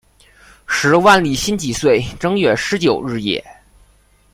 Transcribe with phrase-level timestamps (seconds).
[0.65, 3.45] 时万历辛己岁正月十九日也。